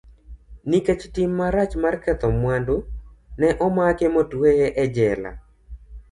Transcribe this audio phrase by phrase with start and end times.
[0.69, 2.75] Nikech tim marach mar ketho mwandu,
[3.39, 5.31] ne omake motueye e jela.